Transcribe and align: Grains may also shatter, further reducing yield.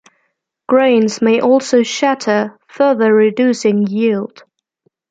Grains 0.67 1.21
may 1.21 1.39
also 1.41 1.83
shatter, 1.83 2.57
further 2.67 3.13
reducing 3.13 3.83
yield. 3.85 4.43